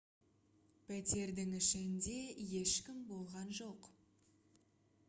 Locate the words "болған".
3.13-3.55